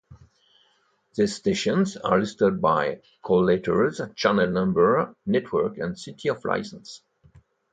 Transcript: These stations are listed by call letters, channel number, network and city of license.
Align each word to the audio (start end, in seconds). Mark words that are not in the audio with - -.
These 1.13 1.35
stations 1.35 1.95
are 1.95 2.17
listed 2.19 2.59
by 2.59 3.01
call 3.21 3.43
letters, 3.45 4.01
channel 4.15 4.49
number, 4.49 5.15
network 5.27 5.77
and 5.77 5.95
city 5.95 6.29
of 6.29 6.43
license. 6.43 7.03